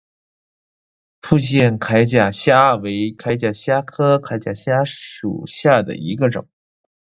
[1.21, 6.49] 复线铠甲虾为铠甲虾科铠甲虾属下的一个种。